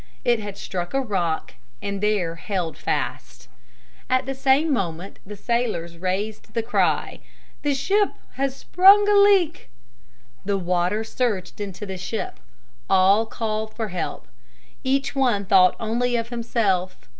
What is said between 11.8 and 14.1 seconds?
the ship. All called for